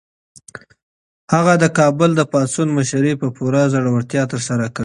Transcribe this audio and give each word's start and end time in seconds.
هغه 1.33 1.53
د 1.63 1.65
کابل 1.77 2.09
د 2.15 2.21
پاڅون 2.31 2.67
مشري 2.77 3.13
په 3.21 3.27
پوره 3.37 3.61
زړورتیا 3.73 4.23
ترسره 4.31 4.65
کړه. 4.75 4.79